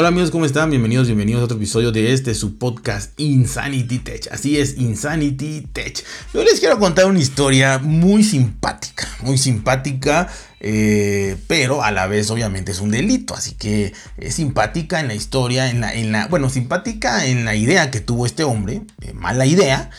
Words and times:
Hola 0.00 0.08
amigos, 0.10 0.30
¿cómo 0.30 0.44
están? 0.44 0.70
Bienvenidos, 0.70 1.08
bienvenidos 1.08 1.40
a 1.40 1.46
otro 1.46 1.56
episodio 1.56 1.90
de 1.90 2.12
este, 2.12 2.32
su 2.32 2.56
podcast 2.56 3.18
Insanity 3.18 3.98
Tech. 3.98 4.28
Así 4.30 4.56
es, 4.56 4.78
Insanity 4.78 5.66
Tech. 5.72 6.04
Yo 6.32 6.44
les 6.44 6.60
quiero 6.60 6.78
contar 6.78 7.06
una 7.06 7.18
historia 7.18 7.80
muy 7.80 8.22
simpática, 8.22 9.08
muy 9.22 9.36
simpática, 9.38 10.28
eh, 10.60 11.36
pero 11.48 11.82
a 11.82 11.90
la 11.90 12.06
vez 12.06 12.30
obviamente 12.30 12.70
es 12.70 12.80
un 12.80 12.92
delito. 12.92 13.34
Así 13.34 13.56
que 13.56 13.92
es 14.18 14.34
simpática 14.36 15.00
en 15.00 15.08
la 15.08 15.14
historia, 15.14 15.68
en 15.68 15.80
la, 15.80 15.92
en 15.92 16.12
la 16.12 16.28
bueno, 16.28 16.48
simpática 16.48 17.26
en 17.26 17.44
la 17.44 17.56
idea 17.56 17.90
que 17.90 17.98
tuvo 17.98 18.24
este 18.24 18.44
hombre, 18.44 18.82
eh, 19.00 19.12
mala 19.14 19.46
idea, 19.46 19.90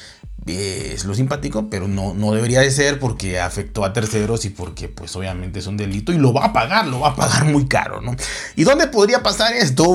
es 0.50 1.05
lo 1.05 1.13
simpático, 1.13 1.70
pero 1.70 1.88
no, 1.88 2.13
no 2.13 2.34
debería 2.34 2.61
de 2.61 2.71
ser 2.71 3.00
porque 3.00 3.39
afectó 3.39 3.86
a 3.86 3.93
terceros 3.93 4.45
y 4.45 4.50
porque 4.50 4.89
pues 4.89 5.15
obviamente 5.15 5.59
es 5.59 5.68
un 5.68 5.77
delito 5.77 6.11
y 6.11 6.18
lo 6.18 6.33
va 6.33 6.45
a 6.45 6.54
pagar, 6.54 6.88
lo 6.88 7.00
va 7.00 7.09
a 7.09 7.15
pagar 7.15 7.45
muy 7.45 7.68
caro, 7.68 8.02
¿no? 8.02 8.15
¿Y 8.55 8.64
dónde 8.64 8.88
podría 8.88 9.23
pasar 9.23 9.54
esto? 9.54 9.86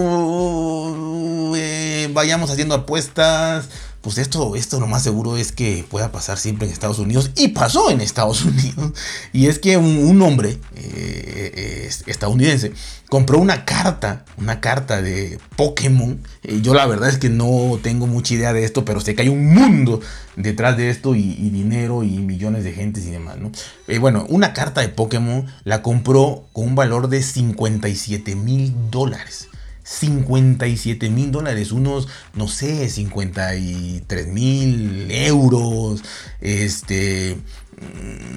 Eh, 1.57 2.09
vayamos 2.13 2.51
haciendo 2.51 2.75
apuestas 2.75 3.69
pues 4.05 4.19
esto, 4.19 4.55
esto 4.55 4.79
lo 4.79 4.87
más 4.87 5.03
seguro 5.03 5.39
es 5.39 5.51
que 5.51 5.83
pueda 5.89 6.13
pasar 6.13 6.37
siempre 6.37 6.67
en 6.67 6.73
Estados 6.75 6.99
Unidos 6.99 7.31
y 7.37 7.49
pasó 7.49 7.91
en 7.91 8.03
Estados 8.03 8.45
Unidos. 8.45 8.93
Y 9.33 9.47
es 9.47 9.59
que 9.59 9.79
un, 9.79 10.21
hombre 10.21 10.59
eh, 10.77 11.91
estadounidense 12.07 12.73
compró 13.09 13.39
una 13.39 13.65
carta, 13.65 14.27
una 14.37 14.61
carta 14.61 15.01
de 15.01 15.39
Pokémon. 15.57 16.21
Eh, 16.43 16.61
yo 16.61 16.75
la 16.75 16.85
verdad 16.85 17.09
es 17.09 17.17
que 17.17 17.31
no 17.31 17.79
tengo 17.83 18.07
mucha 18.07 18.35
idea 18.35 18.53
de 18.53 18.65
esto, 18.65 18.85
pero 18.85 19.01
sé 19.01 19.15
que 19.15 19.23
hay 19.23 19.29
un 19.29 19.55
mundo 19.55 20.01
detrás 20.37 20.77
de 20.77 20.91
esto 20.91 21.15
y, 21.15 21.33
dinero 21.49 22.03
y 22.03 22.19
millones 22.19 22.63
de 22.65 22.73
gentes 22.73 23.07
y 23.07 23.11
demás, 23.11 23.39
¿no? 23.39 23.53
Eh, 23.89 23.99
bueno, 23.99 24.27
una 24.29 24.53
carta 24.53 24.83
de 24.83 24.91
Pokémon 24.91 25.47
la 25.65 25.81
compró 25.81 26.45
con 26.53 26.67
un 26.67 26.75
valor 26.75 27.09
de 27.09 27.23
57 27.23 28.35
mil 28.35 28.75
dólares. 28.91 29.49
57 29.85 31.11
mil 31.11 31.31
dólares, 31.31 31.71
unos, 31.71 32.09
no 32.35 32.49
sé, 32.49 32.89
53 32.89 34.27
mil 34.29 35.11
euros, 35.11 36.03
este, 36.41 37.37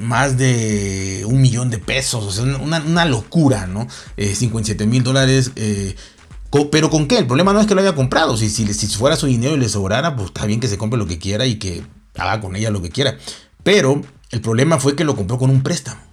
más 0.01 0.37
de 0.37 1.23
un 1.25 1.41
millón 1.41 1.69
de 1.69 1.79
pesos, 1.79 2.23
o 2.23 2.31
sea, 2.31 2.43
una, 2.57 3.05
locura, 3.05 3.65
¿no? 3.65 3.87
57 4.17 4.83
eh, 4.83 4.87
mil 4.87 5.03
dólares. 5.03 5.51
Eh, 5.55 5.95
pero 6.71 6.89
con 6.89 7.07
qué? 7.07 7.17
El 7.17 7.27
problema 7.27 7.53
no 7.53 7.59
es 7.59 7.67
que 7.67 7.75
lo 7.75 7.81
haya 7.81 7.95
comprado. 7.95 8.37
Si, 8.37 8.49
si, 8.49 8.73
si 8.73 8.87
fuera 8.87 9.15
su 9.15 9.27
dinero 9.27 9.55
y 9.55 9.59
le 9.59 9.69
sobrara, 9.69 10.15
pues 10.15 10.27
está 10.27 10.45
bien 10.45 10.59
que 10.59 10.67
se 10.67 10.77
compre 10.77 10.99
lo 10.99 11.07
que 11.07 11.19
quiera 11.19 11.45
y 11.45 11.55
que 11.55 11.83
haga 12.17 12.41
con 12.41 12.55
ella 12.55 12.71
lo 12.71 12.81
que 12.81 12.89
quiera. 12.89 13.17
Pero 13.63 14.01
el 14.31 14.41
problema 14.41 14.79
fue 14.79 14.95
que 14.95 15.03
lo 15.03 15.15
compró 15.15 15.37
con 15.37 15.49
un 15.49 15.63
préstamo. 15.63 16.06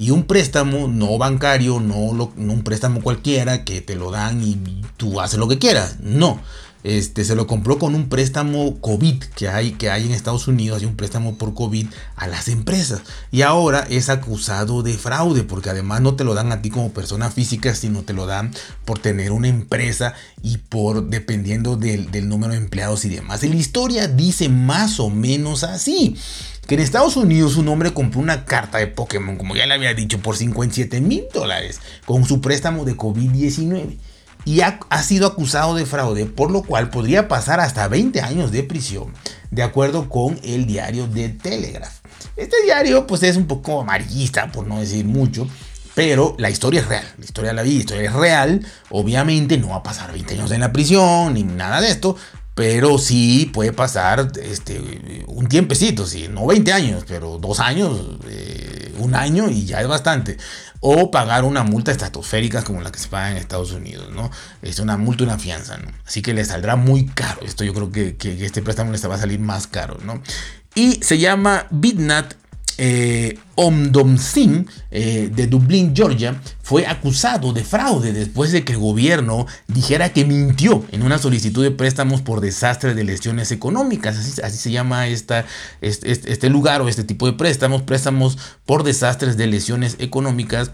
Y 0.00 0.12
un 0.12 0.22
préstamo 0.22 0.88
no 0.88 1.18
bancario, 1.18 1.78
no, 1.78 1.96
un 1.96 2.62
préstamo 2.64 3.02
cualquiera 3.02 3.66
que 3.66 3.82
te 3.82 3.96
lo 3.96 4.10
dan 4.10 4.42
y 4.42 4.58
tú 4.96 5.20
haces 5.20 5.38
lo 5.38 5.46
que 5.46 5.58
quieras. 5.58 5.98
No. 6.00 6.40
Este, 6.82 7.24
se 7.24 7.34
lo 7.34 7.46
compró 7.46 7.78
con 7.78 7.94
un 7.94 8.08
préstamo 8.08 8.80
COVID 8.80 9.22
que 9.36 9.48
hay, 9.48 9.72
que 9.72 9.90
hay 9.90 10.06
en 10.06 10.12
Estados 10.12 10.48
Unidos, 10.48 10.80
hay 10.80 10.86
un 10.86 10.96
préstamo 10.96 11.36
por 11.36 11.54
COVID 11.54 11.86
a 12.16 12.26
las 12.26 12.48
empresas. 12.48 13.02
Y 13.30 13.42
ahora 13.42 13.86
es 13.90 14.08
acusado 14.08 14.82
de 14.82 14.94
fraude, 14.94 15.42
porque 15.42 15.70
además 15.70 16.00
no 16.00 16.14
te 16.14 16.24
lo 16.24 16.34
dan 16.34 16.52
a 16.52 16.62
ti 16.62 16.70
como 16.70 16.92
persona 16.92 17.30
física, 17.30 17.74
sino 17.74 18.02
te 18.02 18.14
lo 18.14 18.26
dan 18.26 18.52
por 18.84 18.98
tener 18.98 19.32
una 19.32 19.48
empresa 19.48 20.14
y 20.42 20.58
por 20.58 21.08
dependiendo 21.08 21.76
del, 21.76 22.10
del 22.10 22.28
número 22.28 22.52
de 22.52 22.58
empleados 22.58 23.04
y 23.04 23.10
demás. 23.10 23.42
La 23.42 23.54
historia 23.54 24.08
dice 24.08 24.48
más 24.48 25.00
o 25.00 25.10
menos 25.10 25.64
así 25.64 26.16
que 26.66 26.76
en 26.76 26.82
Estados 26.82 27.16
Unidos 27.16 27.56
un 27.56 27.66
hombre 27.68 27.92
compró 27.92 28.20
una 28.20 28.44
carta 28.44 28.78
de 28.78 28.86
Pokémon, 28.86 29.36
como 29.36 29.56
ya 29.56 29.66
le 29.66 29.74
había 29.74 29.92
dicho, 29.92 30.20
por 30.20 30.36
57 30.36 31.00
mil 31.00 31.24
dólares 31.34 31.80
con 32.06 32.24
su 32.24 32.40
préstamo 32.40 32.84
de 32.84 32.96
COVID-19 32.96 33.96
y 34.44 34.60
ha, 34.62 34.78
sido 35.02 35.26
acusado 35.26 35.74
de 35.74 35.86
fraude, 35.86 36.26
por 36.26 36.50
lo 36.50 36.62
cual 36.62 36.90
podría 36.90 37.28
pasar 37.28 37.60
hasta 37.60 37.88
20 37.88 38.20
años 38.20 38.52
de 38.52 38.62
prisión, 38.62 39.12
de 39.50 39.62
acuerdo 39.62 40.08
con 40.08 40.38
el 40.42 40.66
diario 40.66 41.06
de 41.06 41.28
Telegraph. 41.28 42.00
Este 42.36 42.56
diario 42.64 43.06
pues 43.06 43.22
es 43.22 43.36
un 43.36 43.46
poco 43.46 43.80
amarillista, 43.80 44.50
por 44.50 44.66
no 44.66 44.80
decir 44.80 45.04
mucho, 45.04 45.46
pero 45.94 46.34
la 46.38 46.50
historia 46.50 46.80
es 46.80 46.86
real, 46.86 47.04
la 47.18 47.24
historia 47.24 47.50
de 47.50 47.56
la 47.56 47.62
vida, 47.62 47.74
la 47.74 47.80
historia 47.80 48.10
es 48.10 48.14
real, 48.14 48.66
obviamente 48.90 49.58
no 49.58 49.70
va 49.70 49.76
a 49.76 49.82
pasar 49.82 50.12
20 50.12 50.34
años 50.34 50.50
en 50.50 50.60
la 50.60 50.72
prisión 50.72 51.34
ni 51.34 51.42
nada 51.42 51.80
de 51.80 51.90
esto, 51.90 52.16
pero 52.54 52.98
sí 52.98 53.50
puede 53.52 53.72
pasar 53.72 54.32
este, 54.42 55.24
un 55.26 55.48
tiempecito, 55.48 56.06
sí, 56.06 56.28
no 56.30 56.46
20 56.46 56.72
años, 56.72 57.04
pero 57.06 57.38
dos 57.38 57.60
años, 57.60 58.18
eh, 58.28 58.94
un 58.98 59.14
año 59.14 59.48
y 59.48 59.64
ya 59.64 59.80
es 59.80 59.88
bastante. 59.88 60.36
O 60.80 61.10
pagar 61.10 61.44
una 61.44 61.62
multa 61.62 61.92
estratosférica 61.92 62.64
como 62.64 62.80
la 62.80 62.90
que 62.90 62.98
se 62.98 63.08
paga 63.08 63.30
en 63.30 63.36
Estados 63.36 63.72
Unidos, 63.72 64.10
¿no? 64.10 64.30
Es 64.62 64.78
una 64.78 64.96
multa, 64.96 65.24
una 65.24 65.38
fianza. 65.38 65.78
Así 66.06 66.22
que 66.22 66.32
le 66.32 66.44
saldrá 66.44 66.76
muy 66.76 67.06
caro. 67.06 67.42
Esto 67.42 67.64
yo 67.64 67.74
creo 67.74 67.92
que, 67.92 68.16
que 68.16 68.44
este 68.44 68.62
préstamo 68.62 68.90
le 68.90 68.98
va 68.98 69.14
a 69.14 69.18
salir 69.18 69.40
más 69.40 69.66
caro, 69.66 69.98
¿no? 70.02 70.22
Y 70.74 71.02
se 71.02 71.18
llama 71.18 71.66
Bitnat 71.70 72.39
eh, 72.82 73.38
eh, 74.90 75.30
de 75.34 75.46
Dublín, 75.46 75.94
Georgia, 75.94 76.40
fue 76.62 76.86
acusado 76.86 77.52
de 77.52 77.62
fraude 77.62 78.14
después 78.14 78.52
de 78.52 78.64
que 78.64 78.72
el 78.72 78.78
gobierno 78.78 79.46
dijera 79.68 80.14
que 80.14 80.24
mintió 80.24 80.82
en 80.90 81.02
una 81.02 81.18
solicitud 81.18 81.62
de 81.62 81.70
préstamos 81.70 82.22
por 82.22 82.40
desastre 82.40 82.94
de 82.94 83.04
lesiones 83.04 83.52
económicas. 83.52 84.16
Así, 84.42 84.56
se 84.56 84.70
llama 84.70 85.08
este, 85.08 85.44
este 85.82 86.48
lugar 86.48 86.80
o 86.80 86.88
este 86.88 87.04
tipo 87.04 87.26
de 87.26 87.34
préstamos, 87.34 87.82
préstamos 87.82 88.38
por 88.64 88.82
desastres 88.82 89.36
de 89.36 89.46
lesiones 89.46 89.96
económicas 89.98 90.70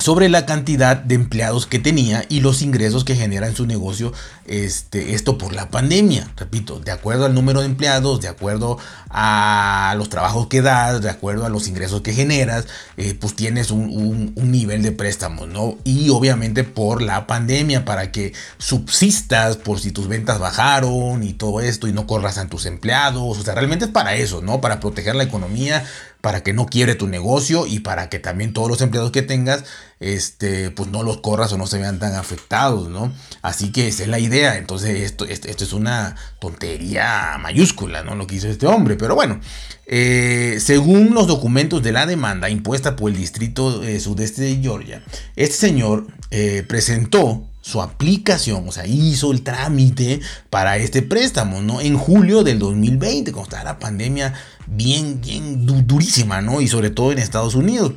sobre 0.00 0.30
la 0.30 0.46
cantidad 0.46 0.96
de 0.96 1.14
empleados 1.14 1.66
que 1.66 1.78
tenía 1.78 2.24
y 2.28 2.40
los 2.40 2.62
ingresos 2.62 3.04
que 3.04 3.14
genera 3.14 3.46
en 3.46 3.54
su 3.54 3.66
negocio 3.66 4.12
este, 4.46 5.14
esto 5.14 5.36
por 5.36 5.54
la 5.54 5.70
pandemia. 5.70 6.32
Repito, 6.36 6.80
de 6.80 6.90
acuerdo 6.90 7.26
al 7.26 7.34
número 7.34 7.60
de 7.60 7.66
empleados, 7.66 8.20
de 8.20 8.28
acuerdo 8.28 8.78
a 9.10 9.94
los 9.98 10.08
trabajos 10.08 10.46
que 10.46 10.62
das, 10.62 11.02
de 11.02 11.10
acuerdo 11.10 11.44
a 11.44 11.50
los 11.50 11.68
ingresos 11.68 12.00
que 12.00 12.14
generas, 12.14 12.66
eh, 12.96 13.14
pues 13.14 13.36
tienes 13.36 13.70
un, 13.70 14.34
nivel 14.36 14.82
de 14.82 14.90
préstamos, 14.90 15.48
¿no? 15.48 15.76
Y 15.84 16.08
obviamente 16.08 16.64
por 16.64 17.02
la 17.02 17.26
pandemia, 17.26 17.84
para 17.84 18.10
que 18.10 18.32
subsistas 18.58 19.58
por 19.58 19.78
si 19.78 19.92
tus 19.92 20.08
ventas 20.08 20.38
bajaron 20.38 21.22
y 21.22 21.34
todo 21.34 21.60
esto 21.60 21.86
y 21.86 21.92
no 21.92 22.06
corras 22.06 22.38
a 22.38 22.48
tus 22.48 22.66
empleados. 22.66 23.38
O 23.38 23.42
sea, 23.42 23.54
realmente 23.54 23.84
es 23.84 23.90
para 23.90 24.14
eso, 24.14 24.40
¿no? 24.40 24.60
Para 24.60 24.80
proteger 24.80 25.14
la 25.14 25.24
economía, 25.24 25.84
para 26.20 26.42
que 26.42 26.52
no 26.52 26.66
quiebre 26.66 26.94
tu 26.94 27.06
negocio 27.06 27.66
y 27.66 27.80
para 27.80 28.08
que 28.08 28.18
también 28.18 28.52
todos 28.52 28.68
los 28.68 28.80
empleados 28.80 29.10
que 29.10 29.22
tengas, 29.22 29.64
este, 30.00 30.70
pues 30.70 30.90
no 30.90 31.02
los 31.02 31.18
corras 31.18 31.52
o 31.52 31.58
no 31.58 31.66
se 31.66 31.78
vean 31.78 31.98
tan 31.98 32.14
afectados, 32.14 32.88
¿no? 32.88 33.12
Así 33.42 33.72
que 33.72 33.88
esa 33.88 34.02
es 34.02 34.08
la 34.08 34.18
idea. 34.18 34.56
Entonces 34.56 35.00
esto, 35.00 35.24
esto, 35.24 35.48
es 35.48 35.72
una 35.72 36.16
tontería 36.38 37.36
mayúscula, 37.40 38.02
¿no? 38.02 38.14
Lo 38.14 38.26
que 38.26 38.36
hizo 38.36 38.48
este 38.48 38.66
hombre. 38.66 38.96
Pero 38.96 39.14
bueno, 39.14 39.40
eh, 39.86 40.58
según 40.60 41.14
los 41.14 41.26
documentos 41.26 41.82
de 41.82 41.92
la 41.92 42.06
demanda 42.06 42.50
impuesta 42.50 42.96
por 42.96 43.10
el 43.10 43.16
distrito 43.16 43.82
eh, 43.82 44.00
sudeste 44.00 44.42
de 44.42 44.56
Georgia, 44.56 45.02
este 45.36 45.56
señor 45.56 46.06
eh, 46.30 46.64
presentó 46.66 47.49
su 47.60 47.82
aplicación, 47.82 48.68
o 48.68 48.72
sea, 48.72 48.86
hizo 48.86 49.32
el 49.32 49.42
trámite 49.42 50.20
para 50.48 50.78
este 50.78 51.02
préstamo, 51.02 51.60
¿no? 51.60 51.80
En 51.80 51.98
julio 51.98 52.42
del 52.42 52.58
2020, 52.58 53.32
cuando 53.32 53.48
estaba 53.48 53.72
la 53.72 53.78
pandemia 53.78 54.34
bien, 54.66 55.20
bien 55.20 55.66
durísima, 55.66 56.40
¿no? 56.40 56.60
Y 56.60 56.68
sobre 56.68 56.90
todo 56.90 57.12
en 57.12 57.18
Estados 57.18 57.54
Unidos. 57.54 57.92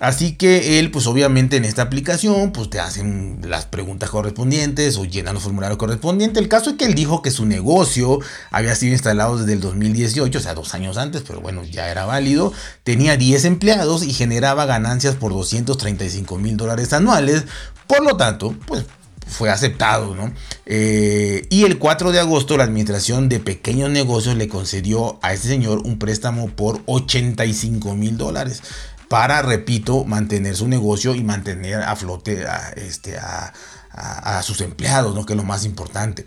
Así 0.00 0.36
que 0.36 0.78
él, 0.78 0.92
pues 0.92 1.08
obviamente 1.08 1.56
en 1.56 1.64
esta 1.64 1.82
aplicación, 1.82 2.52
pues 2.52 2.70
te 2.70 2.78
hacen 2.78 3.40
las 3.42 3.66
preguntas 3.66 4.10
correspondientes 4.10 4.96
o 4.96 5.04
llenan 5.04 5.34
los 5.34 5.42
formularios 5.42 5.76
correspondientes. 5.76 6.40
El 6.40 6.48
caso 6.48 6.70
es 6.70 6.76
que 6.76 6.84
él 6.84 6.94
dijo 6.94 7.20
que 7.20 7.32
su 7.32 7.46
negocio 7.46 8.20
había 8.52 8.76
sido 8.76 8.92
instalado 8.92 9.38
desde 9.38 9.54
el 9.54 9.60
2018, 9.60 10.38
o 10.38 10.40
sea, 10.40 10.54
dos 10.54 10.72
años 10.74 10.98
antes, 10.98 11.24
pero 11.26 11.40
bueno, 11.40 11.64
ya 11.64 11.90
era 11.90 12.04
válido. 12.04 12.52
Tenía 12.84 13.16
10 13.16 13.44
empleados 13.46 14.04
y 14.04 14.12
generaba 14.12 14.66
ganancias 14.66 15.16
por 15.16 15.32
235 15.32 16.38
mil 16.38 16.56
dólares 16.56 16.92
anuales. 16.92 17.46
Por 17.88 18.04
lo 18.04 18.16
tanto, 18.16 18.54
pues 18.66 18.84
fue 19.28 19.50
aceptado, 19.50 20.14
¿no? 20.14 20.32
Eh, 20.66 21.46
y 21.50 21.64
el 21.64 21.78
4 21.78 22.12
de 22.12 22.20
agosto 22.20 22.56
la 22.56 22.64
Administración 22.64 23.28
de 23.28 23.40
Pequeños 23.40 23.90
Negocios 23.90 24.36
le 24.36 24.48
concedió 24.48 25.18
a 25.22 25.32
este 25.32 25.48
señor 25.48 25.82
un 25.84 25.98
préstamo 25.98 26.48
por 26.48 26.80
85 26.86 27.94
mil 27.94 28.16
dólares 28.16 28.62
para, 29.08 29.42
repito, 29.42 30.04
mantener 30.04 30.56
su 30.56 30.68
negocio 30.68 31.14
y 31.14 31.22
mantener 31.22 31.82
a 31.82 31.96
flote 31.96 32.46
a, 32.46 32.70
este, 32.70 33.16
a, 33.18 33.52
sus 34.42 34.60
empleados, 34.60 35.14
¿no? 35.14 35.26
Que 35.26 35.32
es 35.32 35.36
lo 35.36 35.44
más 35.44 35.64
importante. 35.64 36.26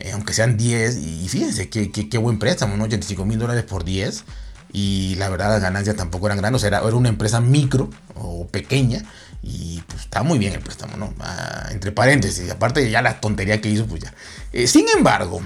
Eh, 0.00 0.10
aunque 0.12 0.32
sean 0.32 0.56
10, 0.56 0.96
y 0.96 1.28
fíjense 1.28 1.68
qué, 1.68 1.90
qué, 1.90 2.18
buen 2.18 2.38
préstamo, 2.38 2.76
¿no? 2.76 2.84
85 2.84 3.24
mil 3.24 3.38
dólares 3.38 3.64
por 3.64 3.84
10. 3.84 4.24
Y 4.72 5.16
la 5.16 5.28
verdad 5.28 5.50
las 5.50 5.62
ganancias 5.62 5.96
tampoco 5.96 6.26
eran 6.26 6.38
grandes, 6.38 6.62
o 6.64 6.66
era, 6.66 6.82
una 6.82 7.08
empresa 7.08 7.40
micro 7.40 7.90
o 8.14 8.46
pequeña 8.46 9.04
y 9.42 9.82
pues 9.88 10.02
está 10.02 10.22
muy 10.22 10.38
bien 10.38 10.52
el 10.52 10.60
préstamo, 10.60 10.96
¿no? 10.96 11.12
Ah, 11.20 11.68
entre 11.70 11.92
paréntesis, 11.92 12.50
aparte 12.50 12.88
ya 12.90 13.02
la 13.02 13.20
tontería 13.20 13.60
que 13.60 13.68
hizo, 13.68 13.86
pues 13.86 14.02
ya. 14.02 14.14
Eh, 14.52 14.66
sin 14.66 14.86
embargo, 14.96 15.42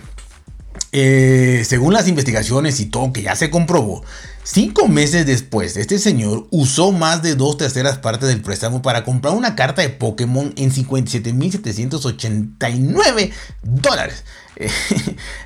Eh, 0.93 1.65
según 1.67 1.93
las 1.93 2.07
investigaciones 2.09 2.81
y 2.81 2.87
todo 2.87 3.13
que 3.13 3.21
ya 3.23 3.37
se 3.37 3.51
comprobó, 3.51 4.03
cinco 4.45 4.89
meses 4.89 5.27
después, 5.27 5.77
este 5.77 5.99
señor 5.99 6.47
usó 6.51 6.93
más 6.93 7.23
de 7.23 7.35
dos 7.35 7.59
terceras 7.59 7.99
partes 7.99 8.29
del 8.29 8.41
préstamo 8.41 8.81
para 8.83 9.05
comprar 9.05 9.35
una 9.35 9.57
carta 9.57 9.83
de 9.83 9.91
Pokémon 9.91 10.55
en 10.57 10.73
57.789 10.73 13.33
dólares. 13.63 14.25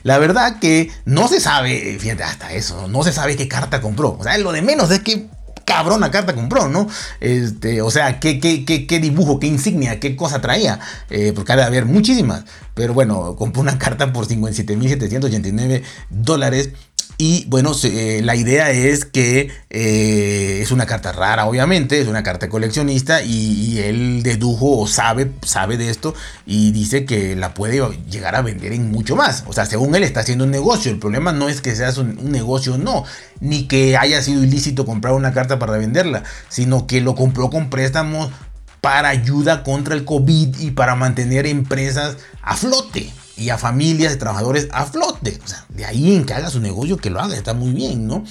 la 0.05 0.19
verdad 0.19 0.61
que 0.61 0.93
no 1.05 1.27
se 1.27 1.41
sabe, 1.41 1.99
fíjate, 1.99 2.23
hasta 2.23 2.53
eso, 2.53 2.87
no 2.89 3.03
se 3.03 3.13
sabe 3.13 3.37
qué 3.37 3.49
carta 3.49 3.81
compró. 3.81 4.17
O 4.19 4.23
sea, 4.23 4.39
lo 4.39 4.53
de 4.53 4.63
menos 4.63 4.89
es 4.91 5.01
que 5.01 5.29
cabrona 5.71 6.11
carta 6.11 6.35
compró, 6.35 6.69
¿no? 6.69 6.89
Este, 7.21 7.81
o 7.81 7.93
sea, 7.93 8.19
qué, 8.19 8.41
qué, 8.41 8.65
qué, 8.65 8.99
dibujo, 8.99 9.39
qué 9.39 9.47
insignia, 9.47 10.01
qué 10.01 10.17
cosa 10.17 10.41
traía, 10.41 10.81
eh, 11.11 11.33
porque 11.33 11.53
ha 11.53 11.57
de 11.57 11.63
haber 11.63 11.87
muchísimas. 11.87 12.45
Pero 12.75 12.93
bueno, 12.93 13.37
compró 13.37 13.63
una 13.63 13.79
carta 13.79 14.13
por 14.13 14.27
57.789 14.27 15.83
dólares 16.11 16.71
y 17.21 17.45
bueno, 17.49 17.73
eh, 17.83 18.23
la 18.25 18.35
idea 18.35 18.71
es 18.71 19.05
que 19.05 19.51
eh, 19.69 20.61
es 20.63 20.71
una 20.71 20.87
carta 20.87 21.13
rara, 21.13 21.45
obviamente, 21.45 22.01
es 22.01 22.09
una 22.09 22.23
carta 22.23 22.49
coleccionista 22.49 23.23
y, 23.23 23.79
él 23.79 24.23
dedujo 24.23 24.79
o 24.79 24.87
sabe, 24.87 25.31
sabe 25.43 25.77
de 25.77 25.91
esto 25.91 26.15
y 26.47 26.71
dice 26.73 27.05
que 27.05 27.37
la 27.37 27.53
puede 27.53 27.79
llegar 28.11 28.37
a 28.37 28.41
vender 28.41 28.73
en 28.73 28.91
mucho 28.91 29.17
más. 29.17 29.45
O 29.47 29.53
sea, 29.53 29.67
según 29.67 29.95
él 29.95 30.03
está 30.03 30.21
haciendo 30.21 30.45
un 30.45 30.51
negocio. 30.51 30.91
El 30.91 30.99
problema 30.99 31.31
no 31.31 31.51
es 31.51 31.61
que 31.61 31.77
sea 31.77 31.91
un, 31.99 32.19
un 32.19 32.33
negocio, 32.33 32.79
no, 32.79 33.05
ni 33.41 33.69
que 33.69 33.99
haya 33.99 34.23
sido 34.23 34.43
ilícito 34.43 34.87
comprar 34.87 35.13
una 35.13 35.35
carta 35.35 35.59
para 35.59 35.77
venderla, 35.77 36.23
sino 36.49 36.87
que 36.87 37.03
lo 37.03 37.17
compró 37.17 37.51
con 37.51 37.69
préstamos 37.69 38.31
para 38.81 39.11
ayuda 39.11 39.63
contra 39.63 39.95
el 39.95 40.07
COVID 40.07 40.59
y 40.59 40.71
para 40.71 40.95
mantener 40.95 41.45
empresas 41.47 42.17
a 42.41 42.57
flote 42.57 43.13
y 43.41 43.49
a 43.49 43.57
familias 43.57 44.13
de 44.13 44.19
trabajadores 44.19 44.69
a 44.71 44.85
flote. 44.85 45.41
O 45.43 45.49
sea, 45.49 45.65
de 45.71 45.87
ahí 45.87 46.15
en 46.15 46.27
que 46.27 46.35
haga 46.35 46.51
su 46.51 46.61
negocio, 46.61 46.99
que 46.99 47.09
lo 47.09 47.21
haga, 47.21 47.35
está 47.35 47.55
muy 47.55 47.73
bien, 47.73 48.07
¿no? 48.07 48.23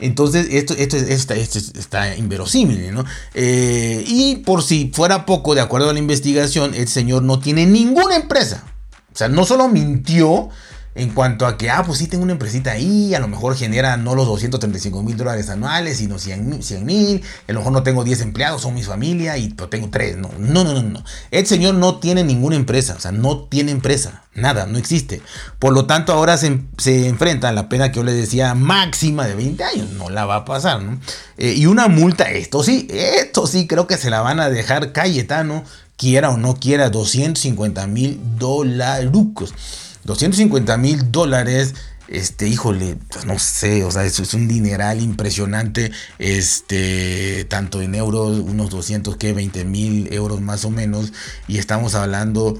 Entonces, 0.00 0.48
esto, 0.50 0.74
esto, 0.74 0.96
esto, 0.96 1.34
esto 1.34 1.58
está 1.78 2.16
inverosímil, 2.16 2.92
¿no? 2.92 3.04
Eh, 3.34 4.04
y 4.06 4.36
por 4.36 4.62
si 4.62 4.90
fuera 4.92 5.24
poco, 5.26 5.54
de 5.54 5.60
acuerdo 5.60 5.90
a 5.90 5.92
la 5.92 5.98
investigación, 6.00 6.74
el 6.74 6.88
señor 6.88 7.22
no 7.22 7.38
tiene 7.38 7.66
ninguna 7.66 8.16
empresa. 8.16 8.64
O 9.12 9.16
sea, 9.16 9.28
no 9.28 9.44
solo 9.44 9.68
mintió, 9.68 10.48
en 10.94 11.10
cuanto 11.10 11.46
a 11.46 11.56
que, 11.56 11.70
ah, 11.70 11.82
pues 11.86 11.98
sí 11.98 12.06
tengo 12.06 12.24
una 12.24 12.32
empresita 12.32 12.72
ahí, 12.72 13.14
a 13.14 13.20
lo 13.20 13.28
mejor 13.28 13.56
genera 13.56 13.96
no 13.96 14.14
los 14.14 14.26
235 14.26 15.02
mil 15.02 15.16
dólares 15.16 15.48
anuales, 15.48 15.98
sino 15.98 16.18
100 16.18 16.84
mil, 16.84 17.22
a 17.46 17.52
lo 17.52 17.60
mejor 17.60 17.72
no 17.72 17.82
tengo 17.82 18.04
10 18.04 18.20
empleados, 18.22 18.62
son 18.62 18.74
mi 18.74 18.82
familia, 18.82 19.36
y 19.38 19.50
pero 19.50 19.68
tengo 19.68 19.88
3, 19.90 20.16
no, 20.16 20.30
no, 20.38 20.64
no, 20.64 20.74
no, 20.74 20.82
no. 20.82 21.04
El 21.30 21.46
señor 21.46 21.74
no 21.74 21.98
tiene 21.98 22.24
ninguna 22.24 22.56
empresa, 22.56 22.94
o 22.96 23.00
sea, 23.00 23.12
no 23.12 23.44
tiene 23.44 23.70
empresa, 23.70 24.24
nada, 24.34 24.66
no 24.66 24.78
existe. 24.78 25.22
Por 25.58 25.72
lo 25.72 25.86
tanto, 25.86 26.12
ahora 26.12 26.36
se, 26.36 26.62
se 26.78 27.06
enfrenta 27.06 27.48
a 27.48 27.52
la 27.52 27.68
pena 27.68 27.90
que 27.90 27.96
yo 27.96 28.02
le 28.02 28.12
decía 28.12 28.54
máxima 28.54 29.26
de 29.26 29.34
20 29.34 29.64
años, 29.64 29.90
no 29.90 30.10
la 30.10 30.26
va 30.26 30.36
a 30.36 30.44
pasar, 30.44 30.82
¿no? 30.82 30.98
Eh, 31.36 31.54
y 31.56 31.66
una 31.66 31.86
multa, 31.88 32.30
esto 32.30 32.64
sí, 32.64 32.88
esto 32.90 33.46
sí 33.46 33.68
creo 33.68 33.86
que 33.86 33.96
se 33.96 34.10
la 34.10 34.20
van 34.20 34.40
a 34.40 34.50
dejar 34.50 34.92
Cayetano, 34.92 35.64
quiera 35.96 36.30
o 36.30 36.36
no 36.36 36.56
quiera, 36.56 36.90
250 36.90 37.86
mil 37.86 38.20
dólares. 38.36 39.10
250 40.08 40.78
mil 40.78 41.12
dólares. 41.12 41.74
Este, 42.08 42.48
híjole, 42.48 42.96
pues 43.10 43.26
no 43.26 43.38
sé, 43.38 43.84
o 43.84 43.90
sea, 43.90 44.06
eso 44.06 44.22
es 44.22 44.32
un 44.32 44.48
dineral 44.48 45.02
impresionante. 45.02 45.92
Este, 46.18 47.44
tanto 47.44 47.82
en 47.82 47.94
euros, 47.94 48.38
unos 48.38 48.70
200 48.70 49.18
que 49.18 49.34
20 49.34 49.66
mil 49.66 50.10
euros 50.10 50.40
más 50.40 50.64
o 50.64 50.70
menos. 50.70 51.12
Y 51.46 51.58
estamos 51.58 51.94
hablando 51.94 52.58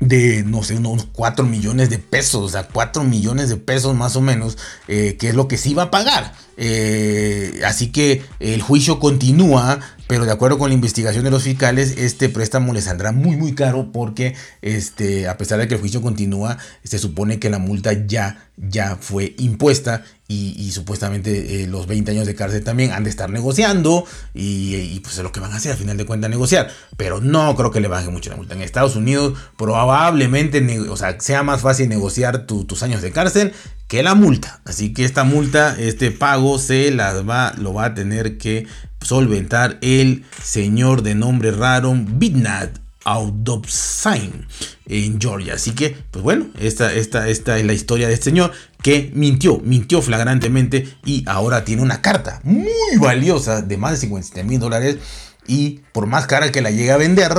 de, 0.00 0.44
no 0.44 0.62
sé, 0.62 0.76
unos 0.76 1.06
4 1.12 1.44
millones 1.44 1.88
de 1.90 1.98
pesos, 1.98 2.42
o 2.42 2.48
sea, 2.48 2.68
4 2.68 3.02
millones 3.04 3.48
de 3.48 3.56
pesos 3.56 3.94
más 3.94 4.16
o 4.16 4.20
menos, 4.20 4.58
eh, 4.88 5.16
que 5.18 5.28
es 5.28 5.34
lo 5.34 5.48
que 5.48 5.56
sí 5.56 5.74
va 5.74 5.84
a 5.84 5.90
pagar. 5.90 6.34
Eh, 6.58 7.60
así 7.66 7.92
que 7.92 8.22
el 8.40 8.62
juicio 8.62 8.98
continúa, 8.98 9.80
pero 10.06 10.24
de 10.24 10.32
acuerdo 10.32 10.58
con 10.58 10.70
la 10.70 10.74
investigación 10.74 11.24
de 11.24 11.30
los 11.30 11.42
fiscales, 11.42 11.94
este 11.98 12.28
préstamo 12.28 12.72
le 12.72 12.80
saldrá 12.80 13.12
muy 13.12 13.36
muy 13.36 13.54
caro 13.54 13.90
porque 13.92 14.34
este, 14.62 15.28
a 15.28 15.36
pesar 15.36 15.58
de 15.58 15.68
que 15.68 15.74
el 15.74 15.80
juicio 15.80 16.02
continúa, 16.02 16.58
se 16.84 16.98
supone 16.98 17.38
que 17.38 17.50
la 17.50 17.58
multa 17.58 17.92
ya, 18.06 18.48
ya 18.56 18.96
fue 19.00 19.34
impuesta 19.38 20.04
y, 20.28 20.72
supuestamente 20.72 21.62
eh, 21.62 21.66
los 21.68 21.86
20 21.86 22.10
años 22.10 22.26
de 22.26 22.34
cárcel 22.34 22.64
también 22.64 22.90
han 22.92 23.04
de 23.04 23.10
estar 23.10 23.30
negociando 23.30 24.04
y, 24.34 24.98
pues 25.00 25.18
es 25.18 25.22
lo 25.22 25.30
que 25.30 25.38
van 25.38 25.52
a 25.52 25.56
hacer 25.56 25.72
al 25.72 25.78
final 25.78 25.96
de 25.96 26.04
cuentas 26.04 26.30
negociar. 26.30 26.68
Pero 26.96 27.20
no 27.20 27.54
creo 27.54 27.70
que 27.70 27.80
le 27.80 27.88
baje 27.88 28.08
mucho 28.08 28.30
la 28.30 28.36
multa. 28.36 28.54
En 28.54 28.62
Estados 28.62 28.96
Unidos 28.96 29.38
probablemente 29.56 30.64
o 30.88 30.96
sea, 30.96 31.20
sea 31.20 31.42
más 31.42 31.60
fácil 31.60 31.88
negociar 31.88 32.46
tus 32.46 32.82
años 32.82 33.02
de 33.02 33.12
cárcel 33.12 33.52
que 33.86 34.02
la 34.02 34.14
multa. 34.14 34.60
Así 34.64 34.92
que 34.92 35.04
esta 35.04 35.22
multa, 35.22 35.76
este 35.78 36.10
pago 36.10 36.58
se 36.58 36.90
las 36.90 37.28
va, 37.28 37.54
lo 37.56 37.72
va 37.72 37.86
a 37.86 37.94
tener 37.94 38.36
que 38.36 38.66
solventar 39.00 39.78
el 39.80 40.24
señor 40.42 41.02
de 41.02 41.14
nombre 41.14 41.52
raro 41.52 41.94
Bidnat 41.96 42.85
Audopsain 43.06 44.46
en 44.86 45.20
Georgia. 45.20 45.54
Así 45.54 45.70
que, 45.70 45.96
pues 46.10 46.22
bueno, 46.22 46.48
esta, 46.58 46.92
esta, 46.92 47.28
esta 47.28 47.56
es 47.58 47.64
la 47.64 47.72
historia 47.72 48.08
de 48.08 48.14
este 48.14 48.30
señor 48.30 48.52
que 48.82 49.10
mintió, 49.14 49.58
mintió 49.60 50.02
flagrantemente 50.02 50.96
y 51.04 51.24
ahora 51.26 51.64
tiene 51.64 51.82
una 51.82 52.02
carta 52.02 52.40
muy 52.42 52.68
valiosa 52.98 53.62
de 53.62 53.76
más 53.76 53.92
de 53.92 53.96
57 53.98 54.46
mil 54.46 54.58
dólares 54.58 54.98
y 55.46 55.80
por 55.92 56.06
más 56.06 56.26
cara 56.26 56.50
que 56.50 56.60
la 56.60 56.70
llegue 56.70 56.90
a 56.90 56.96
vender, 56.96 57.32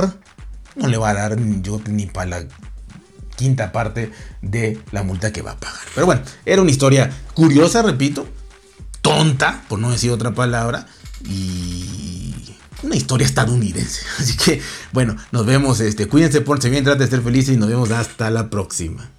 no 0.74 0.88
le 0.88 0.96
va 0.96 1.10
a 1.10 1.14
dar 1.14 1.38
ni 1.38 2.06
para 2.06 2.30
la 2.30 2.46
quinta 3.36 3.70
parte 3.70 4.10
de 4.42 4.80
la 4.90 5.02
multa 5.02 5.32
que 5.32 5.42
va 5.42 5.52
a 5.52 5.60
pagar. 5.60 5.80
Pero 5.94 6.06
bueno, 6.06 6.22
era 6.44 6.62
una 6.62 6.70
historia 6.70 7.10
curiosa, 7.34 7.82
repito, 7.82 8.26
tonta, 9.02 9.64
por 9.68 9.78
no 9.78 9.90
decir 9.90 10.10
otra 10.10 10.32
palabra, 10.32 10.86
y 11.24 11.77
una 12.82 12.96
historia 12.96 13.26
estadounidense. 13.26 14.02
Así 14.18 14.36
que, 14.36 14.60
bueno, 14.92 15.16
nos 15.32 15.46
vemos, 15.46 15.80
este, 15.80 16.06
cuídense, 16.06 16.40
por 16.40 16.60
bien, 16.68 16.84
traten 16.84 17.04
de 17.04 17.10
ser 17.10 17.22
felices 17.22 17.54
y 17.54 17.58
nos 17.58 17.68
vemos 17.68 17.90
hasta 17.90 18.30
la 18.30 18.50
próxima. 18.50 19.10